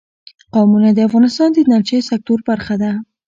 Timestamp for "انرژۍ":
1.65-1.99